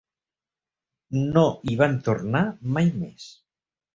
No 1.35 1.43
hi 1.71 1.77
van 1.83 1.93
tornar 2.09 2.43
mai 2.79 2.89
més. 3.03 3.31